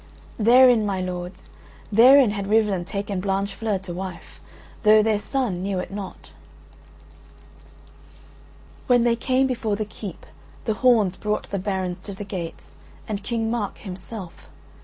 (Therein, 0.39 0.83
my 0.83 0.99
lords, 0.99 1.51
therein 1.91 2.31
had 2.31 2.47
Rivalen 2.47 2.85
taken 2.85 3.21
Blanchefleur 3.21 3.77
to 3.83 3.93
wife, 3.93 4.39
though 4.81 5.03
their 5.03 5.19
son 5.19 5.61
knew 5.61 5.77
it 5.77 5.91
not.) 5.91 6.31
When 8.87 9.03
they 9.03 9.15
came 9.15 9.45
before 9.45 9.75
the 9.75 9.85
keep 9.85 10.25
the 10.65 10.73
horns 10.73 11.15
brought 11.15 11.51
the 11.51 11.59
barons 11.59 11.99
to 11.99 12.15
the 12.15 12.23
gates 12.23 12.73
and 13.07 13.21
King 13.21 13.51
Mark 13.51 13.77
himself. 13.77 14.47